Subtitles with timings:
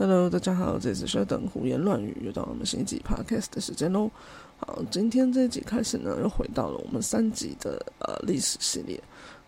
[0.00, 4.10] Hello，大家好，这次是等胡言乱语，又到我们新一集 Podcast 的时间喽。
[4.56, 8.98] 好，今天这一集开始呢，又回到了我们三集的呃历史系列。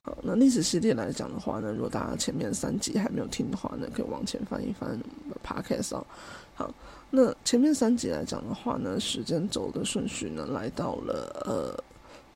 [0.03, 5.01] 好，那历史系列来讲的话呢，如果大家前面三集还没有听的话呢，可以往前翻一翻
[5.43, 6.07] Podcast 哦。
[6.55, 6.71] 好，
[7.09, 11.83] 那前面三集来讲的话呢，时间轴的顺序呢，来到了呃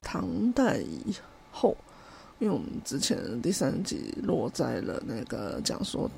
[0.01, 1.13] 唐代以
[1.51, 1.77] 后，
[2.39, 6.09] 因为我们之前第三集落在了那个讲说。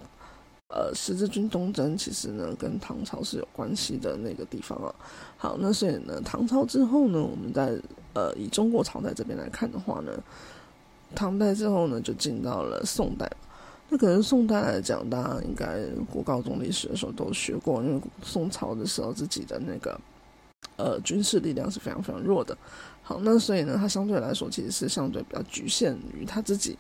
[0.70, 4.94] 呃，十字军东征其实呢，跟唐朝是有关系的那个地方啊。
[5.36, 7.76] 好，那所以呢，唐朝之后呢，我们在
[8.14, 10.12] 呃以中国朝代这边来看的话呢，
[11.16, 13.28] 唐代之后呢，就进到了宋代。
[13.90, 20.00] 那可能宋代来讲，大家应该国高中历史的时候都学过，因为宋朝的时候自己的那个
[20.76, 22.56] 呃军事力量是非常非常弱的。
[23.02, 26.78] 好，那所以呢，它相对来说其实是相对比较局限于他自己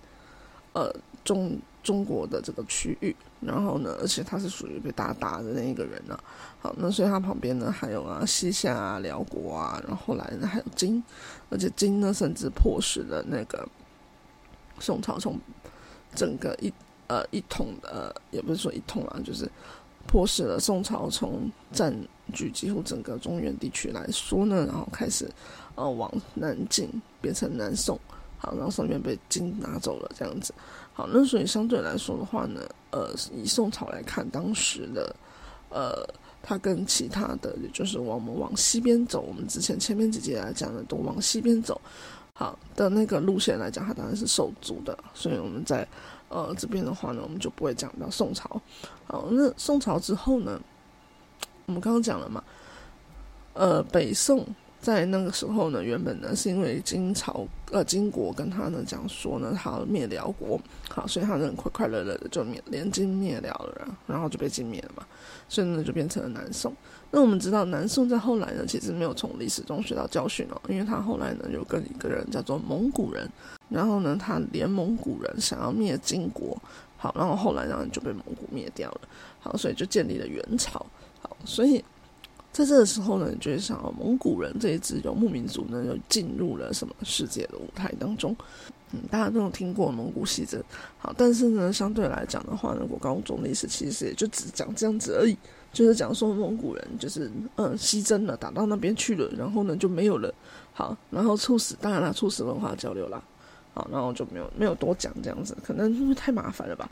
[0.73, 1.59] 呃中。
[1.81, 6.19] 中国的这个区域，然后呢，而且他是属于被打打的那一个人呢。
[6.59, 11.01] 好，那所以他旁边呢还有啊西夏啊、辽国啊，然后后来呢还有金，
[11.49, 13.65] 而且金呢甚至迫使了那个
[14.77, 15.39] 宋朝从
[16.13, 16.71] 整个一
[17.07, 19.49] 呃一统的，也不是说一统啊，就是
[20.05, 21.95] 迫使了宋朝从占
[22.33, 25.31] 据几乎整个中原地区来说呢，然后开始
[25.75, 26.89] 呃往南进，
[27.21, 27.97] 变成南宋。
[28.41, 30.53] 好，然后上面被金拿走了，这样子。
[30.93, 35.13] 好，那所以相对来说的话呢，呃，以宋朝来看，当时的，
[35.69, 36.07] 呃，
[36.41, 41.79] 它跟其他的，也就是我们往西边走，我们之前前面几节来讲的都往西边走，
[42.33, 44.97] 好的那个路线来讲，它当然是受阻的。
[45.13, 45.85] 所以我们在
[46.29, 48.49] 呃这边的话呢，我们就不会讲到宋朝。
[49.05, 50.57] 好，那宋朝之后呢，
[51.65, 52.41] 我们刚刚讲了嘛，
[53.53, 54.47] 呃，北宋。
[54.81, 65.05] 在那个时候呢，原本呢是因为金朝呃金国跟他呢讲说呢，他要灭辽国，好，所以他呢快快乐乐的就灭连金灭辽了，然后就被金灭了嘛，
[65.49, 66.73] 所以呢就变成了南宋。
[67.11, 73.29] 那我们知道南宋在后来呢，其实没有从历史中学到教训哦，因为他后来呢就跟一个人叫做蒙古人，
[73.67, 76.57] 然后呢他连蒙古人想要灭金国，
[76.95, 79.01] 好，然后后来呢就被蒙古灭掉了，
[79.41, 80.85] 好，所以就建立了元朝，
[81.21, 81.83] 好，所以。
[82.51, 88.35] 在这个时候呢，你就会想到，蒙古人这一支游牧民族呢，就进入了什么世界的舞台当中？
[88.91, 90.59] 嗯，大家都有听过蒙古西征，
[90.97, 95.37] 好，但是呢，相对来讲的话呢，我高中历史其实也就只讲这样子而已，
[95.71, 100.33] 就是讲说蒙古人就是嗯西征了，打到那边去了，然后呢就没有了，
[100.73, 103.21] 好，然后促使当然了，促使文化交流啦，
[103.75, 106.89] 好，然后就没有没有多讲这样子，可能因为太麻烦了吧。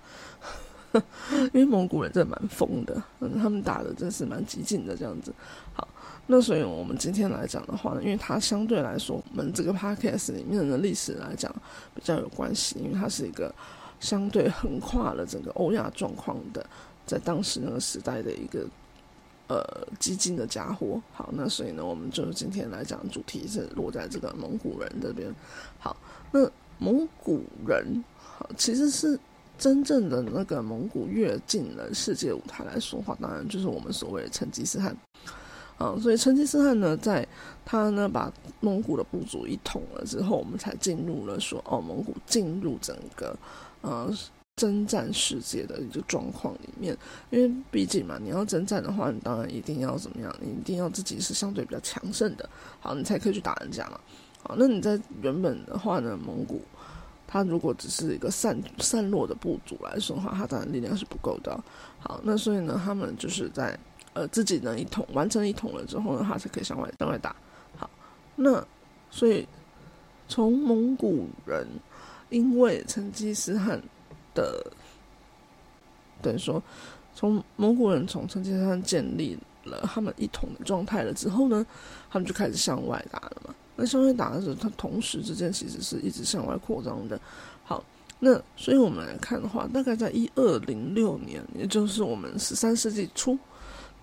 [1.53, 5.33] 因为蒙古人真的蛮疯的，嗯，他们打的真是蛮激进的这样子。
[5.73, 5.87] 好，
[6.27, 11.53] 那所以我们今天来讲的话呢，因为它相对来说，我们这个 podcast 里面的历史来讲
[11.93, 13.53] 比较有关系，因为它是一个
[13.99, 16.65] 相对横跨了整个欧亚状况的，
[17.05, 18.65] 在当时那个时代的一个
[19.47, 21.01] 呃激进的家伙。
[21.13, 25.33] 好，那所以呢，我们就今天来讲主题是落在这个蒙古人这边。
[25.79, 25.95] 好，
[26.31, 26.49] 那
[26.79, 29.19] 蒙古人好其实是。
[29.57, 34.95] 真正的那个蒙古跃进了世界舞台来说话，当然就是我们所谓的成吉思汗，
[35.78, 37.28] 啊，所以成吉思汗呢，在
[37.66, 43.35] 他呢把蒙古的部族一统了之后，我们才进入了说哦，蒙古进入整个
[43.81, 44.13] 呃
[44.56, 46.95] 征战世界的一个状况里面，
[47.31, 52.47] 因为毕竟嘛，你要征战的话，你当然一定要怎么样，你一定要自己是相对比较强盛的，
[52.79, 54.00] 好，你才可以去打人家嘛，
[54.44, 56.62] 好，那你在原本的话呢，蒙古。
[57.27, 61.61] 他如果只是一个散散落的部族来说的话，他当然力量是不够的。
[61.99, 63.77] 好，那所以呢，他们就是在
[64.13, 67.35] 呃自己呢一统完成一统了之后呢，他才可以向外向外打。
[67.75, 67.89] 好，
[68.35, 68.65] 那
[69.11, 69.45] 所以
[70.29, 71.67] 从蒙古人
[72.29, 73.81] 因为成吉思汗
[74.33, 74.65] 的
[76.21, 76.63] 等于说，
[77.13, 81.65] 从蒙古人从成吉思汗建立了他们一统的状态了之后呢，
[82.09, 83.53] 他们就开始向外打了嘛。
[83.77, 87.19] 那向外打的时候，它同时之间其实是一直向外扩张的。
[87.63, 87.83] 好，
[88.19, 93.38] 那所以我们来看的话，大概在一二零六年，也就是我们十三世纪初，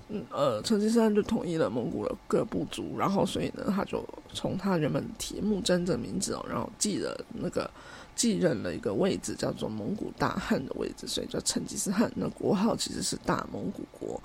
[0.08, 7.68] 嗯呃，成吉思汗就统一了蒙古的各部族，然后所以呢，他就从他原本铁木真的名字哦，然后继了那个
[8.14, 12.08] 继任了一个位置，叫做蒙古大汗的位置，所以叫成吉思汗。
[12.14, 14.22] 那国号其实是大蒙古国。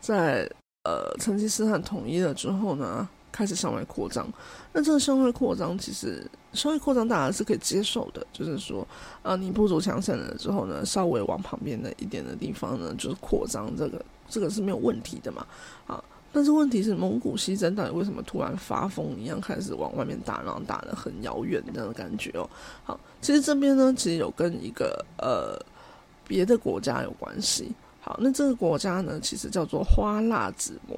[0.00, 0.50] 在
[0.84, 3.06] 呃成吉思汗统一了之后呢？
[3.30, 4.26] 开始向外扩张，
[4.72, 8.86] 那这个向外扩张其实向外扩张大家是可以接受的，就是说，
[9.22, 15.46] 呃，你不足强盛了之后呢，稍微往旁边的一点的地方呢，就是扩张，这个这个是没有问题的嘛，
[15.86, 16.02] 啊，
[16.32, 22.48] 但是问题是蒙古西征到底为什么突然发疯一样开始往外面打，然后打的很遥远这样的感觉哦，
[22.84, 25.58] 好，其实这边呢，其实有跟一个呃
[26.26, 27.72] 别的国家有关系。
[28.00, 30.96] 好，那这个国家呢，其实叫做花剌子模。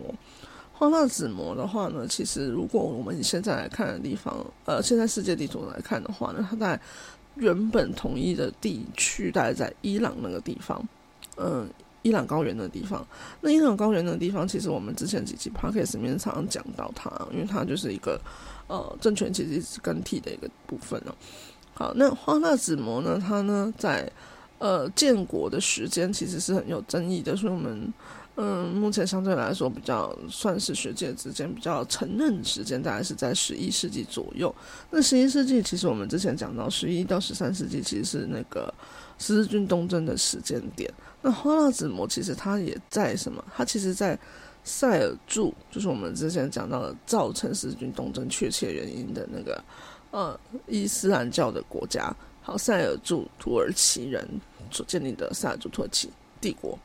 [0.80, 4.34] 花剌子模的话呢，其实如果我们现在来看的地方，
[4.64, 6.80] 呃，现在世界地图来看的话呢，它在
[7.34, 10.82] 原本统一的地区，大概在伊朗那个地方，
[11.36, 11.68] 嗯，
[12.00, 13.06] 伊朗高原的地方。
[13.42, 18.18] 那伊朗高原的地方，其实我们之前几期 p o c a s t 里面常常讲到它，因为它就是一个
[18.66, 21.14] 呃政权其实是更替的一个部分了。
[21.74, 24.10] 好，那花剌子模呢，它呢在
[24.56, 27.92] 呃建国的时间其实是很有争议的，所以我们。
[28.36, 34.54] 嗯，目前相对来说比较算是学界之间比较承认时间，大概是在十一世纪左右。
[34.90, 38.72] 那十一世纪其实我们之前讲到十一到十三世纪，其实是那个
[39.18, 40.90] 十字军东征的时间点。
[41.20, 43.44] 那花剌子模其实它也在什么？
[43.54, 44.18] 它其实，在
[44.64, 49.62] 塞尔柱，就是我们之前讲到的造成十字军东征确切原因的那个
[50.12, 54.26] 呃伊斯兰教的国家，好，塞尔柱土耳其人
[54.70, 56.08] 所建立的塞尔柱土耳其
[56.40, 56.78] 帝国。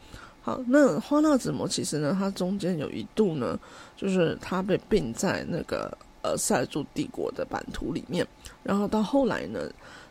[0.46, 3.60] 好，那花剌子模其实呢，它中间有一度呢，
[3.98, 8.24] 就是它被并在那个呃塞尔柱帝国的版图里面，
[8.62, 9.60] 然后到后来呢，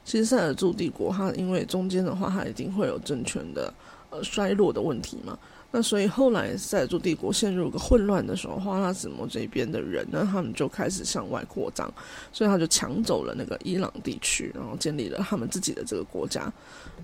[0.05, 3.73] 其实塞尔柱帝国它因为中间的话，它一定会有政权的
[4.11, 5.39] 呃衰落的问题嘛，
[5.71, 11.89] 那所以后来塞尔柱帝国陷入一个混乱的时候，花剌子模这边的人呢，他们就开始向外扩张，
[12.33, 16.53] 所以他就抢走了那个伊朗地区，然后建立了他们自己的这个国家。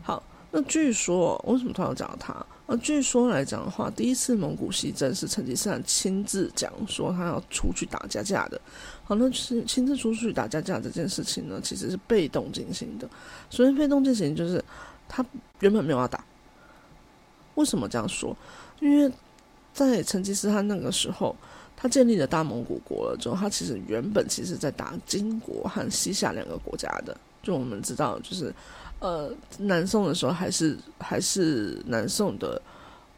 [0.02, 0.20] 好。
[0.52, 2.34] 那据说，为什么他要讲他？
[2.66, 8.60] 呃，据说来讲的话，第一次蒙古西征是成吉思汗亲自讲说他要出去打架架的。
[9.04, 13.08] 好，那是亲自出去打架架这件事情呢，其实是被动进行的。
[13.48, 14.64] 所谓被动进行，就是
[15.08, 15.24] 他
[15.60, 16.24] 原本没有要打。
[17.54, 18.36] 为什么这样说？
[18.80, 19.12] 因为
[19.72, 21.36] 在成吉思汗那个时候，
[21.76, 27.16] 他建立了大蒙古国了之后，他其实原本其实在打金国和西夏两个国家的。
[27.42, 28.52] 就我们知道，就是。
[29.00, 32.60] 呃，南宋的时候还是还是南宋的，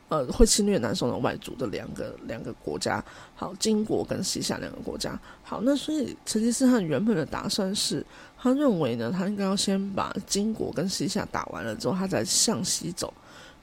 [0.08, 8.06] 呃，会侵略南宋的外族的两个两个国家，好，金国跟西夏两个国家，好，那所以成吉思汗原本的打算是，
[8.38, 13.12] 他认为呢，他应该要先把金国跟西夏打完了之后，他再向西走，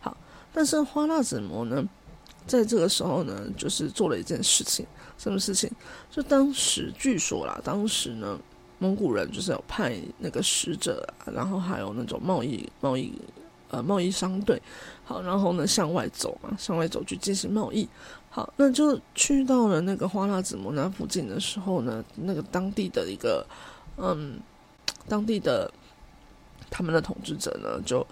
[0.01, 0.17] 好，
[0.51, 1.87] 但是花剌子模呢，
[2.45, 4.85] 在这个时候呢，就是做了一件事情，
[5.17, 5.71] 什么事情？
[6.11, 8.37] 就当时据说啦，当时呢。
[8.79, 13.13] 蒙古人就是有派那个使者，然后还有那种贸易贸易
[13.69, 14.59] 呃贸易商队，
[15.05, 17.87] 好，然后呢向外走嘛，向外走去进行贸易。
[18.29, 23.45] 好，那就去到了那个花剌子模那附近的时候呢，那个当地的一个
[23.97, 24.39] 嗯，
[25.07, 25.71] 当地的
[26.69, 28.05] 他们的统治者呢就。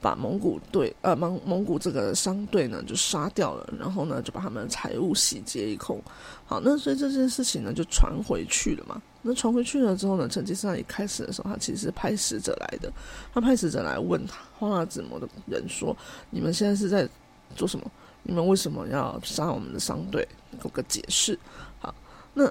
[0.00, 6.00] 把蒙古队呃蒙蒙古这个商队呢就杀掉了，然后呢就把他们的财物洗劫一空。
[6.46, 9.00] 好，那所以这件事情呢就传回去了嘛。
[9.22, 12.90] 那传回去了之后呢，成吉思汗一开始的时候，他其实是派使者来的。
[13.34, 15.94] 他派使者来问他花剌子模的人说
[16.30, 17.06] ：“你们现在是在
[17.54, 17.90] 做什么？
[18.22, 20.26] 你们为什么要杀我们的商队？
[20.52, 21.38] 给我个解释。”
[21.78, 21.94] 好，
[22.32, 22.50] 那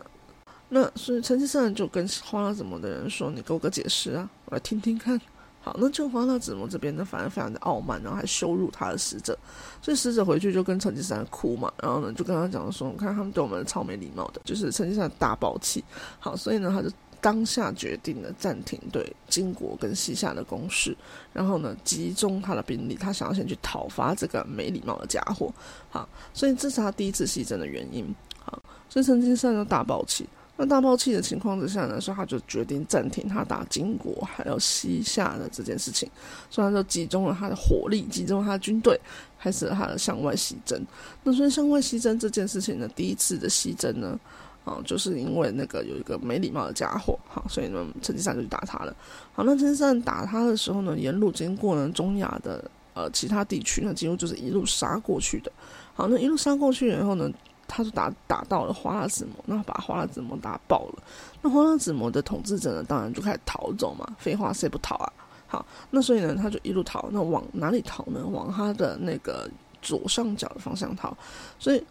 [0.70, 5.20] 那所以成吉思汗就跟花剌子模的人说：“你给我个解释啊，我来听听看。”
[5.62, 9.38] 好，那就花剌子模这边呢，反而非常的傲慢，然后还羞辱他的使者，
[9.82, 15.84] 所以使者回去就跟成吉思汗哭嘛，然后呢就跟他讲说，看他们对我们超没礼貌的，就是成吉思汗大暴气。
[16.18, 16.90] 好，所以呢他就
[17.20, 20.96] 当下决定了暂停对金国跟西夏的攻势，
[21.34, 25.54] 然后呢集中他的兵力，他想要先去讨伐这个没礼貌的家伙。
[25.90, 28.16] 好，所以这是他第一次西征的原因。
[28.42, 28.58] 好，
[28.90, 30.26] 所以成吉思汗就大暴气。
[30.62, 36.10] 那大爆气的情况之下呢，所以他就决定暂停他打金国还有西夏的这件事情，
[36.50, 39.00] 所以他就集中了他的火力，集中他的军队，
[39.40, 40.86] 开始了他的向外西征。
[41.24, 44.20] 那所以向外西征这件事情呢，第一次的西征呢，
[44.66, 48.94] 啊，就是因为那个有一个没礼貌的家伙，好，所以呢，成吉思汗就去打他了。
[49.32, 55.50] 好，那成吉思汗打他的时候呢，沿路经过呢中亚的呃其他地区呢，几乎就是一路杀过去的。
[55.94, 57.32] 好，那一路杀过去以后呢。
[57.70, 61.04] 他就打打到了花剌子模，然后把花剌子模打爆了。
[61.42, 64.06] 那花剌子模的统治者呢，当然就开始逃走嘛。
[64.18, 65.14] 废话，谁不逃啊？
[65.48, 67.08] 好，那所以呢，他就一路逃。
[67.12, 68.26] 那往哪里逃呢？
[68.26, 69.50] 往他的那个
[69.82, 71.16] 左上角的方向逃。
[71.60, 71.82] 所以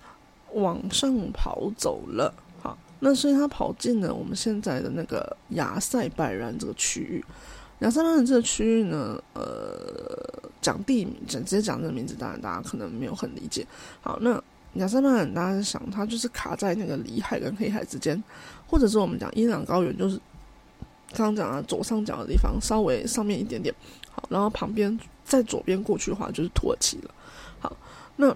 [0.52, 2.34] 往上跑走了。
[2.60, 7.24] 好，那所以他跑进了我们现在的那个亚塞拜然这个区域。
[7.78, 13.66] 亚塞拜然这个区域呢，呃，讲地名，讲直接讲这个名字，当然大家可能没有很理解。
[14.00, 14.42] 好，那。
[14.78, 18.22] 亚塞拜然，大家想，它就是卡在那个里海跟黑海之间，
[18.66, 20.16] 或者是我们讲伊朗高原，就是
[21.12, 23.74] 刚刚讲的左上角的地方，稍微上面一点点。
[24.10, 27.10] 好，然后旁边在左边过去的话，就是土耳其了。
[27.60, 27.76] 好，
[28.16, 28.34] 那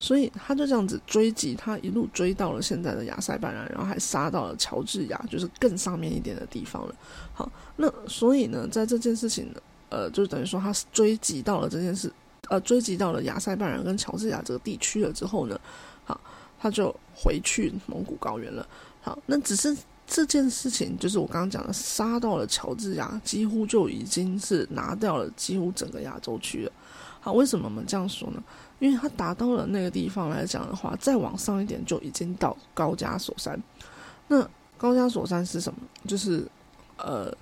[0.00, 6.94] 所以他就这样子追击，他一路追到了现在的亚塞拜然，然后还杀到了乔治亚，就是更上面一点的地方了。
[7.32, 12.12] 好，那所以呢，在这件事情呢，呃，就等于说他追击到了这件事。
[12.52, 15.58] 呃追击到了亚塞拜然跟乔治亚这个地区了之后呢，
[16.04, 16.20] 好，
[16.60, 18.66] 他就回去蒙古高原了。
[19.00, 19.74] 好，那只是
[20.06, 26.72] 这件事情，就是我刚刚讲的，杀到了乔治亚，几乎就已经是拿掉了几乎整个亚洲区了。
[27.22, 28.42] 好，为什么我们这样说呢？
[28.78, 33.58] 因为他达到了那个地方来讲的话，再往上一点就已经到高加索山。
[34.28, 35.78] 那高加索山是什么？
[36.06, 36.46] 就是
[36.98, 37.34] 呃，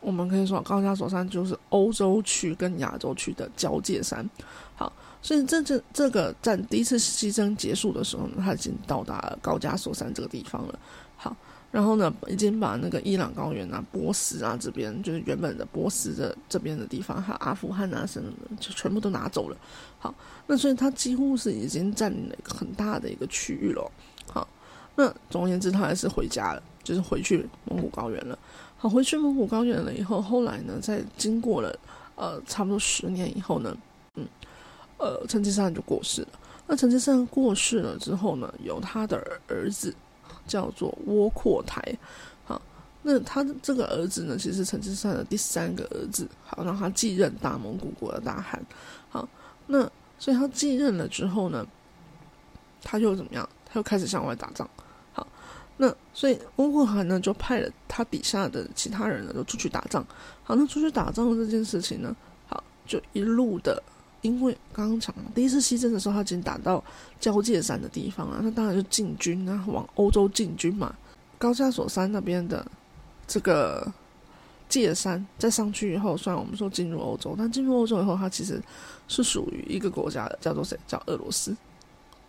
[0.00, 4.28] 我们可以说高加索山就是欧洲区跟亚洲区的交界山。
[4.76, 10.78] 好，所以这这这个在第一次西征结束的时候呢，他已经到达了高加索山这个地方了。
[11.16, 11.36] 好。
[11.70, 19.56] 然后呢，已经把那个伊朗高原啊、波斯啊这边，就是原本的波斯的这边的地方，还有阿富汗啊什么的，就全部都拿走了。
[19.98, 20.14] 好，
[20.46, 23.92] 那所以他几乎是已经占领了一个很大的一个区域了。
[24.32, 24.48] 好，
[24.96, 28.38] 那总而言之，他还是回家了，就是回去蒙古高原了。
[28.78, 31.78] 好，回去蒙古高原了以后，后来呢，在经过了
[32.16, 33.76] 呃差不多十年以后呢，
[34.14, 34.26] 嗯，
[34.96, 36.28] 呃，成吉思汗就过世了。
[36.66, 39.16] 那成吉思汗过世了之后呢，由他的
[39.48, 39.94] 儿子。
[40.46, 41.82] 叫做窝阔台，
[42.46, 42.58] 好，
[43.02, 48.58] 那他的这个儿子呢，其实成吉思汗的第三个儿子，好，让他继任大蒙古国的大汗，
[49.10, 49.28] 好，
[49.66, 49.80] 那
[50.18, 51.66] 所以他继任了之后呢，
[52.82, 53.46] 他又怎么样？
[53.66, 54.66] 他又开始向外打仗，
[55.78, 60.04] 那所以窝阔台呢就派了他底下的其他人呢都出去打仗，
[60.44, 62.14] 好，那出去打仗的这件事情呢，
[62.46, 63.82] 好，就一路的。
[64.20, 66.82] 因为刚刚讲，第一次西征的时候，他已经打到
[67.20, 70.92] 交界山的地方啊，那当然就进军啊，往欧洲进军嘛。
[71.38, 72.66] 高加索山那边的
[73.28, 73.86] 这个
[74.68, 78.60] 界山再上去以后，虽然我们说进入欧洲，但进入欧洲以后，它其实
[79.06, 80.76] 是属于一个国家的，叫做谁？
[80.88, 81.56] 叫俄罗斯，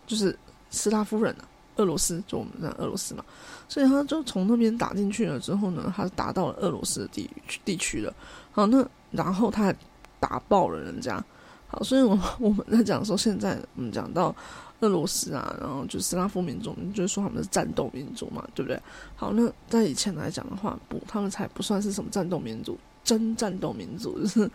[0.06, 0.38] 就是
[0.70, 1.44] 斯拉夫人啊，
[1.80, 3.24] 俄罗斯，就我们的俄罗斯嘛。
[3.68, 7.30] 所以他就从那边打进去了之后呢，他打到了俄罗斯的地
[7.64, 8.12] 地区了。
[8.52, 9.74] 好，那然后他还
[10.18, 11.24] 打爆了人家。
[11.68, 14.34] 好，所以，我我们在讲说，现在我们讲到
[14.80, 18.80] 俄罗斯啊，然后就斯拉夫民族，就是说他们是战斗民族嘛，对不对？
[19.14, 24.50] 好，那在以前来讲的话，不，他们才不算是什么战斗民族，真战斗民族就是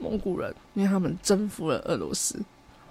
[0.00, 2.36] 蒙古人，因为他们征服了俄罗斯、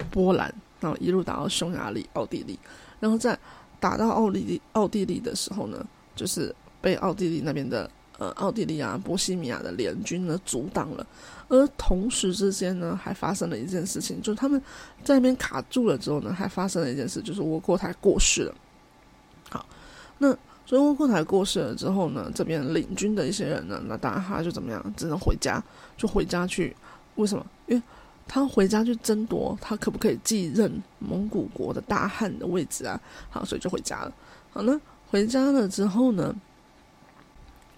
[0.10, 2.58] 波兰，然后一路打到匈牙利、奥地利，
[3.00, 3.38] 然后在
[3.80, 5.86] 打到奥地利、奥地利的时候呢，
[6.16, 7.90] 就是被奥地利那边的。
[8.20, 11.06] 呃，奥地利啊，波西米亚的联军呢阻挡了，
[11.50, 14.60] 而同时之间呢，还发生了一件事情，就是他们
[15.04, 18.56] 在那边卡住了之后呢，还发生了一件事，就是窝阔台过世了。
[19.52, 19.64] 好，
[20.18, 20.36] 那
[20.66, 25.64] 所以窝阔台过世了之后呢，这边领军的一些人呢，那当然他就怎么样，只能回家，
[25.96, 26.76] 就回家去。
[27.18, 27.46] 为什么？
[27.68, 27.84] 因为
[28.28, 33.00] 他回家去争夺他可不可以继任蒙古国的大汗的位置啊？
[33.30, 34.14] 好，所以就回家了。
[34.52, 36.36] 好，那回家了之后呢？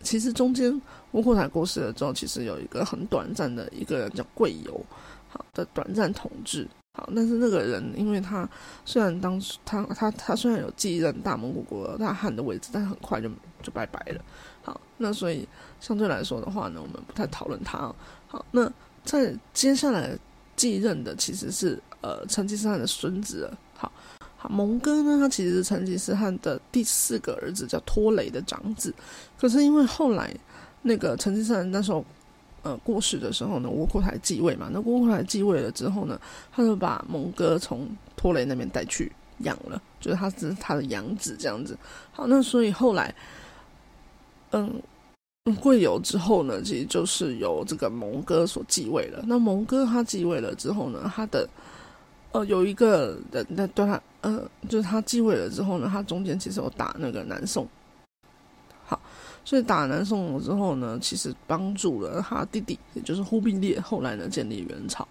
[0.01, 4.81] 其实中间窝阔台过世了之后，其实有一个很短暂的一个人叫贵由，
[5.27, 6.65] 好的短暂统治。
[6.93, 8.47] 好，但是那个人因为他
[8.85, 13.29] 虽然当时他他他虽然有继任大蒙古国大汗的位置，但很快就
[13.61, 14.21] 就拜拜了。
[14.61, 15.45] 好，那所以
[15.81, 17.93] 相对来说的话呢，我们不太讨论他。
[18.27, 18.71] 好，那
[19.03, 20.17] 在接下来
[20.59, 23.49] 继任的其实是呃成吉思汗的孙子。
[23.75, 23.89] 好。
[24.41, 28.93] 好，蒙哥呢，他其实是成吉思汗的第四个儿子，叫托雷的长子。
[29.37, 30.33] 可是因为后来
[30.81, 32.05] 那个成吉思汗那时候
[32.63, 36.17] 呃过世的时候呢，窝阔台继位嘛，那窝阔台继位了之后呢，
[36.53, 37.85] 他就把蒙哥从
[38.15, 41.77] 托雷那边带去养了，就是他是他的养子这样子。
[42.13, 43.13] 好，那所以后来，
[44.51, 44.81] 嗯，
[45.60, 49.24] 贵由之后呢，其实就是由这个蒙哥所继位了。
[49.27, 51.50] 那蒙哥他继位了之后呢，他的。
[52.31, 57.67] 呃，有一个人在对他，呃，就是他继位了之后呢，他中间其实有打那个南宋，
[58.86, 59.01] 好，
[59.43, 65.08] 所以打南宋了之后呢，其实帮助了他弟弟，也就是忽必烈，后来呢建立元朝，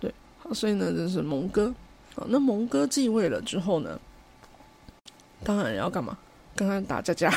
[0.00, 1.66] 对，好，所以呢这是蒙哥，
[2.14, 4.00] 啊，那蒙哥继位了之后呢，
[5.44, 6.16] 当然要干嘛？
[6.54, 7.30] 刚刚打架架，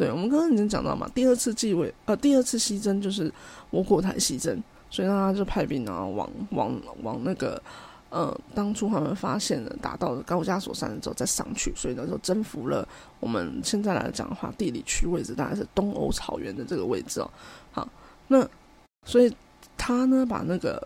[0.00, 3.30] 对，我们刚刚已经讲到嘛，第二次继位，呃，第二次西征就是
[3.72, 4.58] 窝阔台西征。
[4.88, 7.62] 所以呢他就派兵，然后往往往那个，
[8.08, 12.88] 呃，当初他们发现了打到了高加索山之后再上去，所以呢就征服了
[13.20, 17.30] 我们现在来讲的话，地理区位置大概是东欧草原的这个位置哦。
[17.70, 17.86] 好，
[18.28, 18.48] 那
[19.04, 19.30] 所以
[19.76, 20.82] 他呢把那个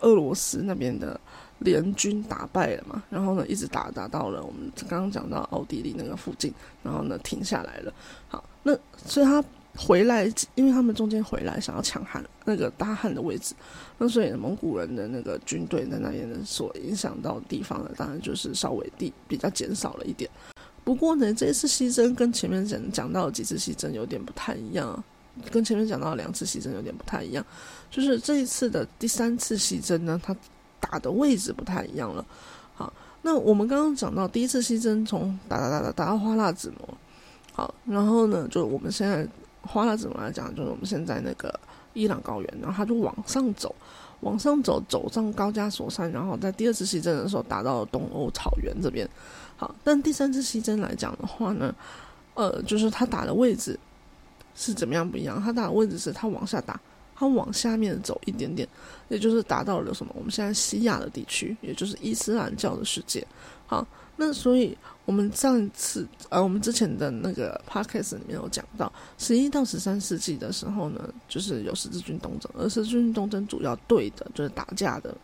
[0.00, 1.20] 俄罗斯那边的
[1.60, 6.52] 联军打败了嘛，然后呢一直打打到了我们刚刚讲到奥地利那个附近，
[6.82, 7.94] 然后呢停下来了。
[8.28, 8.76] 好，那
[9.06, 9.42] 所以他。
[9.76, 13.54] 回来，因为他们中间回来想要抢汉那个大汉的位置，
[13.98, 20.28] 那所以蒙古人的那个军队在那边呢，所影响到地方呢，当然就是稍微地比较减少了一点。
[20.82, 25.02] 不过呢，这一次西征跟前面讲讲到的几次西征有点不太一样。
[25.52, 27.46] 跟前面讲到两次西征有点不太一样，
[27.92, 30.36] 就是这一次的第三次西征呢，它
[30.80, 32.24] 打的位置不太一样了。
[32.74, 36.88] 好，那我们刚刚讲到第一次西征从打打打打打到花剌子模，
[37.52, 39.28] 好，然后呢，就我们现在
[39.62, 41.52] 花剌子模来讲，就是我们现在那个
[41.92, 43.74] 伊朗高原，然后它就往上走，
[44.20, 49.08] 往上走，走上高加索山，然后在第二次西征的时候打到东欧草原这边。
[49.56, 51.74] 好，但第三次西征来讲的话呢，
[52.32, 53.78] 呃，就是他打的位置
[54.54, 55.38] 是怎么样不一样？
[55.42, 56.80] 他打的位置是他往下打，
[57.20, 58.66] 它往下面走一点点，
[59.08, 60.10] 也就是达到了什么？
[60.16, 63.22] 我们现在西亚的地区，也就是伊斯兰教的世界。
[63.66, 63.86] 好，
[64.16, 64.74] 那所以
[65.04, 75.14] 我们上一次呃，我们之前的那个 podcast 里面有讲到，十一到十三世纪的时候呢，就是有十字军东征，而十字军东征主要对的就是打架的。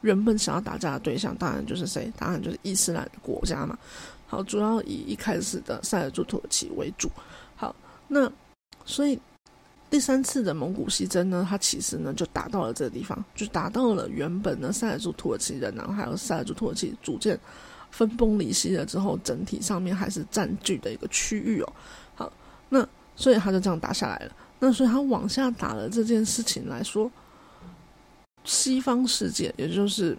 [0.00, 2.12] 原本想要打架的对象，当然就是谁？
[2.18, 3.78] 当然就是伊斯兰国家嘛。
[4.26, 7.08] 好，主要以一开始的塞尔柱土耳其为主。
[7.54, 7.72] 好，
[8.08, 8.28] 那
[8.84, 9.16] 所以
[9.94, 17.38] 第三次的蒙古西征呢，它其实呢就打到了这个地方，就打到了原本呢塞尔柱土耳其人，然后还有塞尔柱土耳其逐渐
[17.92, 21.72] 分崩离析了之后，整体上面还是占据的一个区域哦。
[22.16, 22.32] 好，
[22.68, 22.84] 那
[23.14, 24.32] 所以他就这样打下来了。
[24.58, 27.08] 那所以他往下打了这件事情来说。
[28.42, 30.18] 西方世界，也就是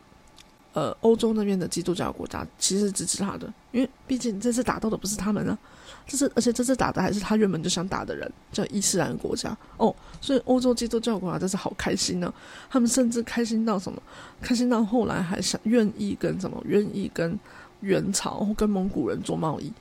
[0.75, 5.57] 呃欧洲那边的基督教国家，其实支持他的，因为毕竟这次打到的不是他们啊，
[6.05, 12.31] 这次而且这次打的还是他原本就想打的人，叫伊斯兰国家哦，所以欧洲基督教国家真是好开心呢，
[12.69, 13.99] 他们甚至开心到什么？
[14.41, 16.61] 开心到后来还想愿意跟什么？
[16.65, 17.39] 愿意跟
[17.79, 19.71] 元朝跟蒙古人做贸易，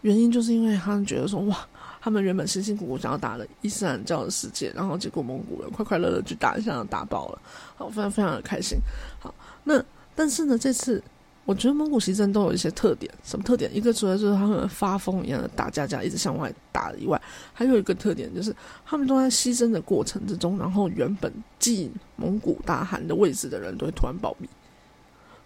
[0.00, 1.58] 原因就是因为他们觉得说哇。
[2.00, 7.42] 他们原本辛辛苦苦想要打了伊斯兰教的世界，然后结果蒙古人快快乐乐去打一下，打爆了，
[7.76, 8.78] 好，非常非常的开心。
[9.18, 9.34] 好，
[9.64, 9.84] 那
[10.18, 11.00] 但是呢，这次
[11.44, 13.70] 我觉得蒙古西征都有一些特点，什么特点？
[13.72, 17.20] 一个除了就是他们发疯一样的打架架，一直向外打以外，
[17.54, 18.52] 还有一个特点就是
[18.84, 24.48] 他们都在牺牲的过程之中，然后原本继蒙古大汗的位置的人都会突然暴毙。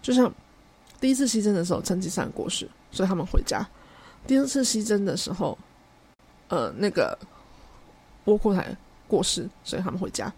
[0.01, 0.33] 就像
[0.99, 3.59] 第一次西征的时候，成吉思汗过世，所以他们回家；
[4.25, 5.55] 第二次西征的时候。
[6.49, 7.17] 呃，那个
[8.23, 10.31] 波阔台过世，所以他们回家。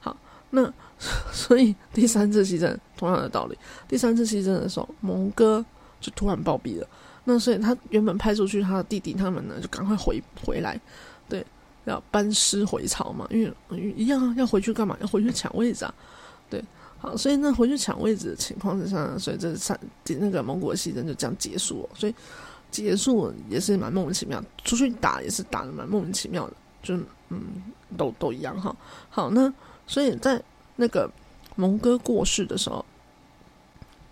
[0.00, 0.16] 好，
[0.48, 0.72] 那
[1.32, 3.56] 所以第三次西征同样的道理，
[3.86, 5.64] 第三次西征的时候，蒙哥
[6.00, 6.86] 就突然暴毙了。
[7.24, 10.80] 那所以他原本派出去他的弟弟他们呢，就赶快回回来，
[11.28, 11.44] 对，
[11.84, 14.96] 要班师回朝嘛，因为一样要回去干嘛？
[15.00, 15.94] 要回去抢位置啊。
[16.50, 16.64] 对，
[16.98, 21.88] 好，所以那回去抢位置的情况之下，所以这三那个蒙古的西征就这样结束了。
[21.94, 22.14] 所以。
[22.70, 26.94] 结束也是蛮莫名其妙，出去打也是打的蛮莫名其妙的，就
[27.30, 27.40] 嗯，
[27.96, 28.76] 都都一样哈。
[29.08, 29.50] 好，那
[29.86, 30.38] 所以在
[30.78, 31.10] 那个
[31.56, 32.82] 蒙哥过世的时候，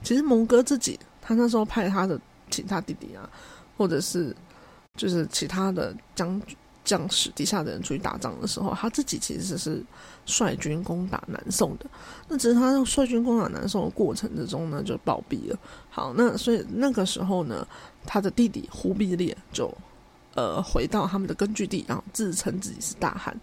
[0.03, 3.27] 其实蒙哥自己他那时候派他的其他弟弟啊，
[3.79, 4.37] 或者是
[4.95, 6.41] 就是其他的将
[6.85, 9.83] 将士底下的人出去打仗的时候，他自己其实是
[10.27, 11.87] 率军攻打南宋的。
[12.29, 15.59] 那只是他率军攻打南宋的过程之中呢，就暴毙了。
[15.89, 17.67] 好，那所以那个时候呢。
[18.09, 19.67] 他的弟弟忽必烈就，
[20.37, 23.35] 呃，回到他们的根据地，然后自称自己是大汗。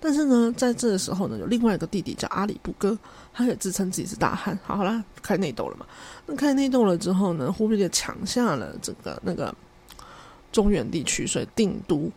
[0.00, 2.96] 但是呢，在这个时候呢，有另外一个弟弟叫阿里不哥，
[3.34, 4.58] 他也自称自己是大汗。
[4.64, 5.84] 好啦，开内斗了嘛。
[6.24, 9.54] 那开内斗了之后呢，忽必烈抢下了这个那个
[10.50, 12.10] 中原地区，所以定都，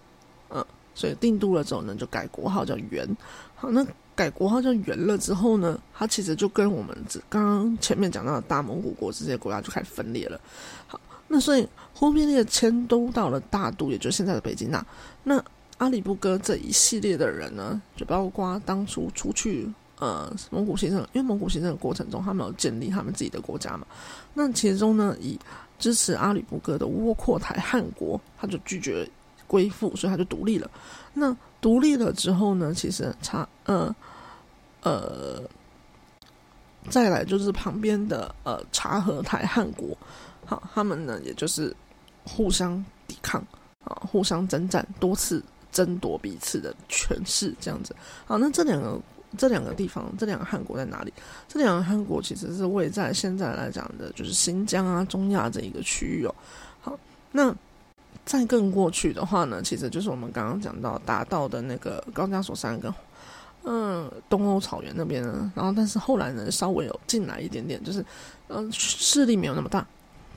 [0.50, 0.66] 嗯，
[0.96, 3.06] 所以定都了之后呢，就改国号叫元。
[3.56, 10.40] 好，那改国号叫元了之后呢，他其实就跟我们刚刚前面讲到的大蒙古国这些国家就开始分裂了。
[10.88, 10.98] 好。
[11.34, 14.86] 那所以忽必烈迁都到了大都，也就是现在的北京那。
[15.24, 15.42] 那
[15.78, 23.88] 阿里不哥这一系列的人呢，就包括当初出去呃蒙古西征，因为蒙古西征的过程中，他们有建立他们自己的国家嘛。
[24.34, 25.40] 那其中呢，以
[25.80, 29.10] 支持阿里不哥的窝阔台汗国，他就拒绝
[29.48, 30.70] 归附，所以他就独立了。
[31.14, 33.96] 那独立了之后呢，其实差呃
[34.82, 35.42] 呃，
[36.90, 39.98] 再来就是旁边的呃察合台汗国。
[40.52, 41.74] 好，他们呢，也就是
[42.26, 43.42] 互相抵抗
[43.86, 47.96] 啊，互相征战，多次争夺彼此的权势，这样子。
[48.26, 49.00] 好，那这两个
[49.38, 51.14] 这两个地方，这两个汗国在哪里？
[51.48, 56.36] 这两个汗国其实是位在现在来讲的，就是新疆啊、中亚这一个区域哦。
[56.82, 57.00] 好，
[57.32, 57.56] 那
[58.26, 62.94] 再更过去的话呢，其实就是我们刚刚讲到达到的那个高加索山跟
[63.64, 68.06] 嗯东欧草原那边呢，然后但是后来呢，稍微有进来一点点，就是
[68.50, 69.88] 嗯势力没有那么大。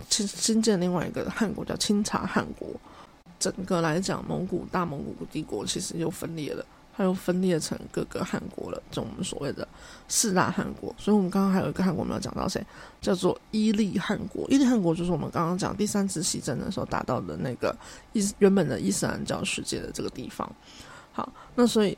[0.09, 2.69] 新新建另外一个汗国叫清察汗国，
[3.39, 6.65] 整个来讲，蒙古大蒙古帝国其实又分裂了，
[6.97, 9.67] 它又分裂成各个汗国了，就我们所谓的
[10.07, 10.95] 四大汗国。
[10.99, 12.65] 所以，我们刚刚还有一个汗国没有讲到，谁
[13.01, 14.47] 叫做伊利汗国？
[14.49, 17.75] 伊利汗国就是我们刚刚讲第三次西征的时候打到的那个
[18.13, 20.51] 伊原本的伊斯兰教世界的这个地方。
[21.13, 21.97] 好，那所以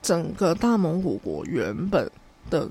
[0.00, 2.10] 整个大蒙古国原本
[2.50, 2.68] 的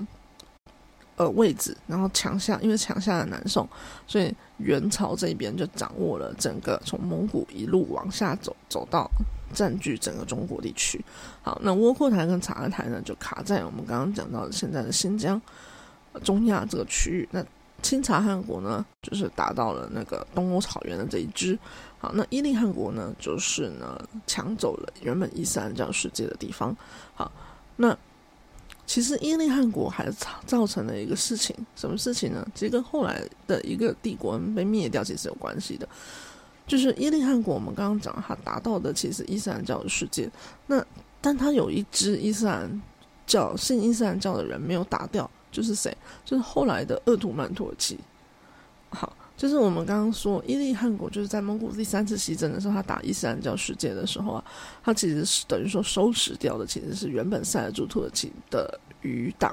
[1.16, 3.68] 呃位置，然后强下，因为强下了南宋，
[4.06, 9.10] 所以元朝这边就掌握了整个从蒙古一路往下走，走到
[9.52, 11.02] 占据整个中国地区。
[11.42, 15.40] 好，那窝阔台跟察合台呢，就卡在我们刚刚讲到的现在的新疆、
[16.24, 17.28] 中亚这个区域。
[17.30, 17.44] 那
[17.82, 21.58] 清察汗国呢，就是打到了那个东欧草原的这一支。
[21.98, 26.74] 好，那伊利汗国呢，就是呢抢走了原本伊斯兰教世界的地方。
[27.14, 27.30] 好，
[27.76, 27.96] 那
[28.92, 30.06] 其实伊利汗国还
[30.44, 32.46] 造成了一个事情，什么事情呢？
[32.54, 35.88] 其实跟后来的一个帝国被灭掉其实有关系的。
[36.66, 40.30] 就是伊利汗国，我们刚刚讲，它达到的其实伊斯兰教的世界。
[40.66, 40.84] 那
[41.22, 42.82] 但它有一支伊斯兰
[43.26, 45.30] 教信伊斯兰教的人没有打掉。
[45.50, 45.96] 就是谁？
[46.22, 47.98] 就是后来的鄂图曼土耳其。
[48.90, 49.10] 好，
[49.42, 54.44] 就是我们刚刚说伊利汗国，就是在蒙古第三次西征的时候，他打伊斯兰教世界的时候啊，
[54.84, 59.52] 他其实是等于说收拾掉的，其实是原本塞尔柱土耳其的余党。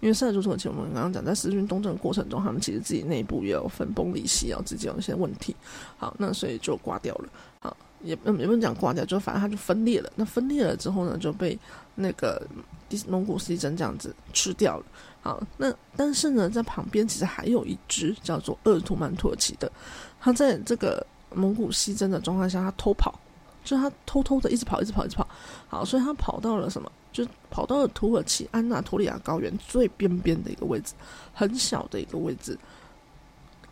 [0.00, 5.54] 因为塞尔柱土耳其，我们刚刚讲在十军东征过程中，他们其实自己内部也有分崩离析，啊自己有一些问题。
[5.98, 7.28] 好，那所以就挂掉了。
[7.60, 10.10] 好，也也不能讲挂掉，就反正他就分裂了。
[10.16, 11.58] 那分裂了之后呢，就被
[11.96, 12.46] 那个
[13.08, 14.84] 蒙古西征这样子吃掉了。
[15.22, 19.70] 好，那但是呢，在旁边其实还有一只叫做鄂图曼土耳其的，
[20.20, 21.04] 他在这个
[21.34, 23.18] 蒙古西征的状态下，他偷跑，
[23.64, 25.26] 就他偷偷的一直跑，一直跑，一直跑。
[25.66, 26.90] 好，所以他跑到了什么？
[27.12, 30.92] 就跑到了土耳其安纳托利亚高原最边边的一个位置，
[31.32, 32.58] 很小的一个位置，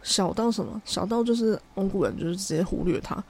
[0.03, 0.81] 小到什么？
[0.87, 3.23] 小到就是蒙古人就是直接忽略他。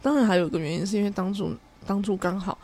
[0.00, 1.52] 当然还有一个原因，是因为当初
[1.86, 2.56] 当初刚好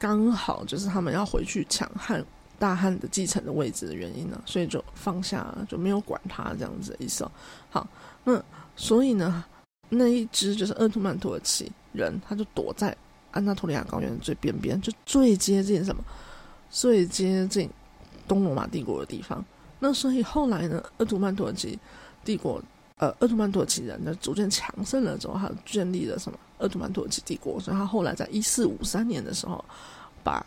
[0.00, 2.24] 刚好就是他们要回去抢汉。
[2.58, 7.26] 大汉的继承的位置的原因呢，所以就放下，就没有管他这样子的意思。
[7.70, 7.88] 好，
[8.22, 8.38] 那
[8.76, 9.42] 所以呢，
[9.88, 12.94] 那一支就是鄂图曼土耳其人，他就躲在
[13.30, 16.04] 安纳托利亚高原的最边边，就最接近什么，
[16.68, 17.66] 最接近
[18.28, 19.42] 东罗马帝国的地方。
[19.78, 21.78] 那所以后来呢，鄂图曼土耳其
[22.22, 22.62] 帝国，
[23.00, 27.58] 呃，鄂图曼土耳其人呢逐渐强盛了之后，他建立了什么鄂图曼土耳其帝国。
[27.58, 29.64] 所以他后来在一四五三年的时候，
[30.22, 30.44] 把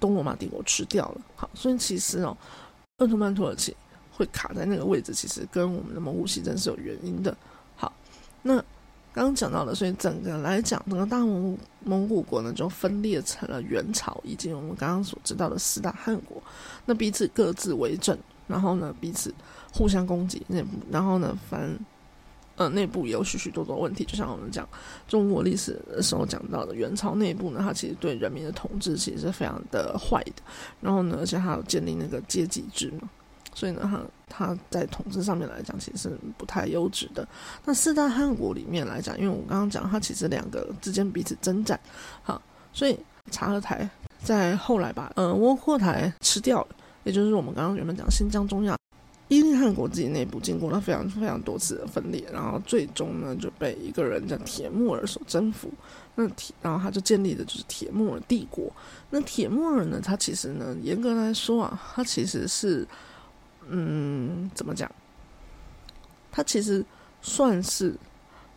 [0.00, 2.36] 东罗马帝国吃掉了，好，所以其实哦，
[2.96, 3.76] 鄂图曼土耳其
[4.10, 7.36] 会卡在那个位置，其实跟我们的蒙古西征是有原因的。
[7.76, 7.92] 好，
[8.42, 8.56] 那
[9.12, 16.42] 刚刚讲到了，所以整个来讲，整个大蒙蒙古国呢，就分裂成了元朝以及我们刚刚所知道的四大汗国，
[16.86, 19.32] 那彼此各自为政，然后呢，彼此
[19.78, 21.78] 互相攻击，那然后呢，反。
[22.58, 24.68] 呃，内部也有许许多多问题，就像我们讲
[25.06, 30.42] 中国历史的时候讲到的，元朝内部呢，它其实对人民的统治其实是非常的坏的。
[30.80, 33.08] 然后呢，而且还有建立那个阶级制嘛，
[33.54, 33.88] 所以呢，
[34.28, 37.24] 它它在统治上面来讲，其实是不太优质的。
[37.64, 41.78] 那四大汗国里面来讲，因为我刚刚讲，它其实两个之间彼此征战，
[42.24, 42.98] 好，所以
[43.30, 43.88] 察合台
[44.20, 46.68] 在后来把呃窝阔台吃掉了，
[47.04, 48.76] 也就是我们刚刚原本讲新疆中亚。
[49.58, 55.70] 汉国自己内部经过了非常非常多次的分裂，然后最终呢就被一个人叫铁木耳所征服。
[56.14, 58.72] 那铁，然后他就建立的就是铁木尔帝国。
[59.10, 62.86] 那铁木尔呢，他其实呢，严格来说啊，他其实是，
[63.68, 64.90] 嗯，怎么讲？
[66.30, 66.84] 他其实
[67.20, 67.94] 算是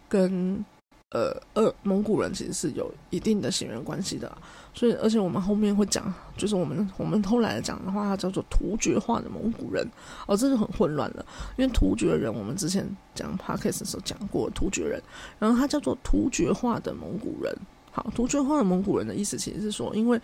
[0.08, 0.64] 跟。
[1.12, 4.32] 呃，呃，蒙古人其实是有一定的血缘关系的，
[4.74, 9.86] 所以而且我们后面会讲，就是我们我们后来讲的话，它叫做突厥化的蒙古人，
[10.26, 11.26] 哦，这就很混乱了，
[11.58, 15.04] 因为突厥人我们之前讲 p a r k a s 的时候讲过突厥人，
[15.38, 17.54] 然后它叫做突厥化的蒙古人。
[17.92, 20.18] 好，突厥化的蒙古人的意思其实是说，因为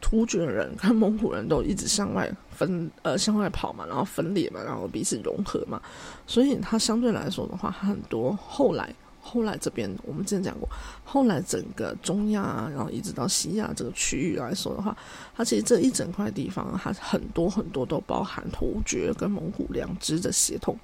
[0.00, 5.82] 突厥人跟蒙古人都一直向外分，呃，向外跑嘛，然后分裂嘛，然后彼此融合嘛，
[6.24, 8.94] 所以它相对来说的话，很多后来。
[9.30, 10.68] 后来这边我们之前讲过，
[11.04, 14.96] 后来整个中亚啊，然后一直到西亚这个区域来说的话，
[15.36, 20.76] 它其实这一整块地方，它很多很多都包含突厥跟蒙古两支的血统。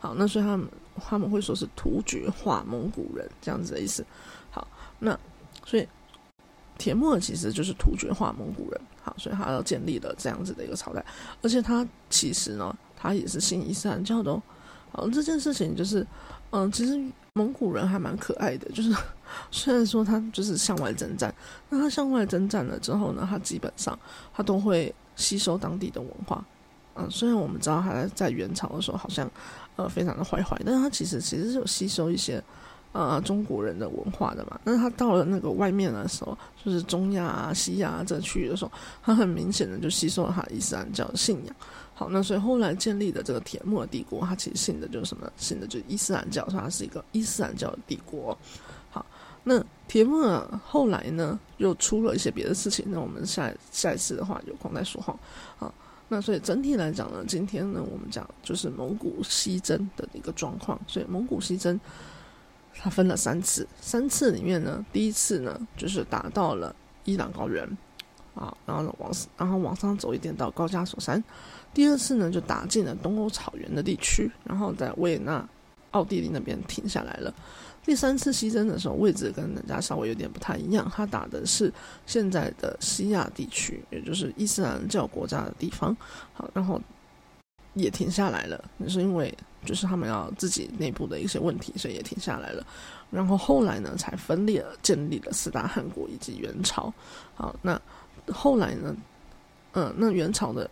[0.00, 4.04] 好，那所以他们他们会说是突厥化蒙古人这样子的意思。
[4.50, 4.66] 好，
[4.98, 5.16] 那
[5.64, 5.86] 所以
[6.76, 8.80] 铁木尔其实就是突厥化蒙古人。
[9.04, 11.04] 好，所以他要建立了这样子的一个朝代，
[11.42, 14.42] 而且他其实呢，他也是信伊斯兰教的哦。
[14.92, 16.06] 好，这件事情就是，
[16.52, 16.98] 嗯，其实。
[17.34, 18.94] 蒙古人还蛮可爱的，就是
[19.50, 21.34] 虽然说他就是向外征战，
[21.70, 23.98] 那他向外征战了之后呢，他基本上
[24.34, 26.44] 他都会吸收当地的文化。
[26.94, 29.26] 嗯，虽然我们知道他在元朝的时候好像
[29.76, 32.34] 呃非常的坏坏，但是他其实其实是有吸收一些
[32.92, 34.60] 呃中国人的文化的嘛。
[34.64, 41.56] 但是他到了那个外面的时候，就是中亚、西亚这区域的时候，他很明显的就吸收了他伊斯兰教的信仰。
[41.94, 45.30] 好，那所以后来建立的这个铁木尔帝国，它其实信的就是什么？
[45.36, 48.36] 信的就是伊斯兰教，说它是一个伊斯兰教的帝国。
[48.90, 49.04] 好，
[49.44, 55.14] 那铁木尔后来呢又出了一些别的事情，那我们下下一次的话有空再说哈。
[55.58, 55.72] 啊，
[56.08, 60.80] 那所以整体来讲呢，今天呢我们讲就是蒙古西征的一个状况。
[60.88, 61.78] 所以蒙古西征
[62.74, 67.68] 它分了三次，三次里面呢，第一次呢就是打到了伊朗高原。
[68.34, 71.22] 啊，然后往然后往上走一点到高加索山，
[71.74, 75.46] 第二次呢就打进了东欧草原的地区，然后在维也纳、
[75.90, 77.34] 奥地利那边停下来了。
[77.84, 81.70] 第三次西征的时候，位置跟人家稍微有点不太一样，他打的是
[82.06, 85.94] 现在的西亚地区，也就是伊斯兰教国家的地方。
[86.32, 86.80] 好，然后
[87.74, 89.32] 也停下来了，也是因为
[89.64, 92.66] 就是他们要自己内部的一些问题，所以也停下来了。
[93.10, 96.92] 然后后来呢，才分裂，建立了四大汗国以及元朝。
[97.34, 97.80] 好，那。
[98.32, 98.94] 后来呢，
[99.72, 100.70] 嗯，那元朝的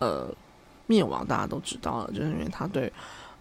[0.00, 0.34] 呃
[0.88, 2.92] 灭亡大家都知道了，就是因为他对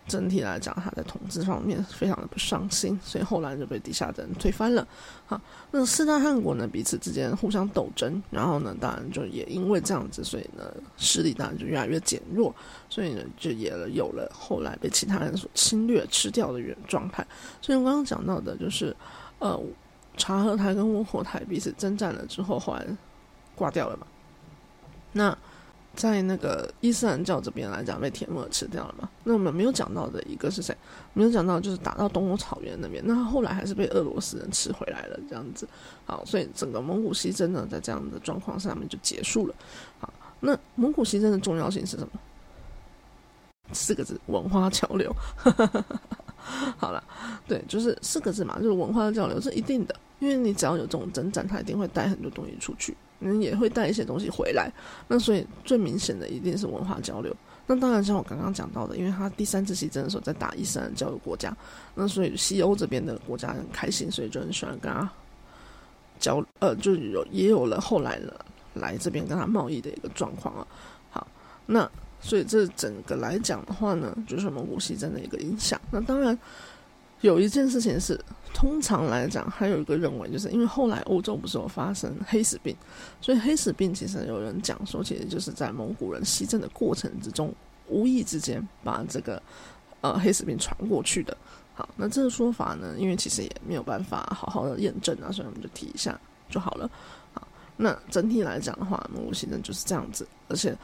[0.07, 4.87] 整体来讲他在统治方面非常的不上心，所以后来就被底下的人推翻了。
[5.25, 5.39] 好，
[5.71, 10.63] 那四大汗国呢彼此之间互相斗争，然后呢，当然就也因为这样子，所以呢
[10.97, 12.53] 势力当然就越来越减弱，
[12.89, 17.25] 所以呢就也有了后来被其他人所侵略吃掉的原状态。
[17.61, 18.95] 所以我刚刚讲到的就是
[19.39, 19.59] 呃
[20.15, 22.87] 察合台跟窝阔台彼此征战了之后，后来。
[23.57, 24.05] 挂掉了嘛？
[25.13, 25.35] 那
[25.97, 29.09] 在那个伊斯兰教这边来讲，被铁木尔吃掉了嘛？
[29.23, 30.77] 那我们没有讲到的一个是谁？
[31.13, 35.67] 没有讲到就是打到东欧草原那边，那后来还是被俄罗斯人吃回来了，这样子。
[36.05, 39.55] 好，所以整个蒙古西征呢，在这样的状况下面就结束了。
[39.99, 42.13] 好，那蒙古西征的重要性是什么？
[43.73, 45.11] 四个字：文化交流。
[46.77, 47.03] 好了，
[47.47, 52.95] 对，就是四个字嘛，就是文化交流是一定的，因为你只要有这种征战，他一定会带很多东西出去。
[53.19, 54.71] 人也会带一些东西回来，
[55.07, 57.35] 那所以最明显的一定是文化交流。
[57.65, 61.55] 那当然像我刚刚讲到的，因为他第三次西征的时候在打伊斯兰教的国家，
[61.95, 65.09] 那所以西欧这边的国家很开心，所以就很喜欢跟他
[66.19, 70.67] 交，呃，就有也有了后来的来这边跟他贸易的一个状况啊。
[71.09, 71.27] 好，
[71.65, 71.89] 那
[72.21, 75.79] 所以这整个来讲的话呢，就是蒙古西征的一个影响。
[75.91, 76.37] 那当然。
[77.21, 78.19] 有一件事情是，
[78.53, 82.75] 通常来讲，还有一个认为，就是因为后来欧洲不是有发生黑死病，
[83.19, 87.51] 所以黑死病其实有人讲说，其实就是在蒙古人西征的过程之中，
[87.87, 89.41] 无意之间把这个
[90.01, 91.35] 呃黑死病传过去的。
[91.73, 96.89] 好，那这个说法呢，因为其实也没有办法好好的验证啊，所以我们就提一下就好了。
[97.33, 100.77] 好，那整体来讲的话，蒙古西征就是这样子，而且。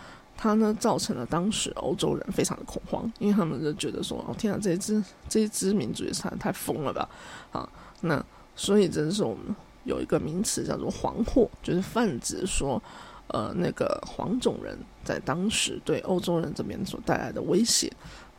[0.43, 7.07] 它呢，造成了当时欧洲人非常的恐慌，因为他们就觉得说：“哦，天啊，这一支这一支民族也太太疯了吧！”
[7.53, 7.69] 啊，
[8.01, 8.21] 那
[8.53, 12.83] 所以这是我们有一个名词叫做“黄祸”，就是泛指说，
[13.27, 17.89] 呃，那个黄种人在当时对欧洲人这边所带来的威胁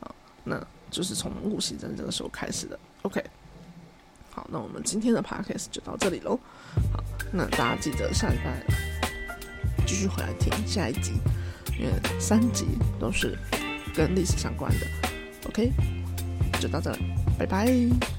[0.01, 0.15] 啊，
[0.45, 2.79] 那就是从蒙古西征这个时候开始的。
[3.01, 3.25] OK，
[4.31, 6.39] 好，那我们今天的 Podcast 就到这里喽。
[6.93, 8.63] 好，那大家记得下礼拜
[9.87, 11.15] 继续回来听下一集。
[11.79, 12.67] 因为三集
[12.99, 13.39] 都是
[13.95, 14.87] 跟历史相关的
[15.49, 15.73] ，OK，
[16.61, 16.99] 就到这了，
[17.39, 18.14] 拜拜。